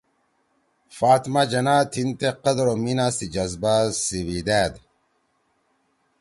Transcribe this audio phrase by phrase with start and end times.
[0.97, 4.73] فاطمہ جناح تھیِن تے قدر او میِنا سی جزبہ سیِویِدأد